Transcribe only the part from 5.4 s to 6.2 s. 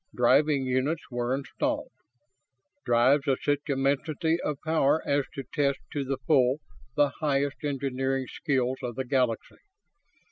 test to the